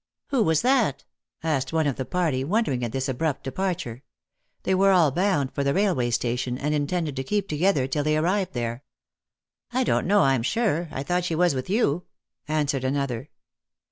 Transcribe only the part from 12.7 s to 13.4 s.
another.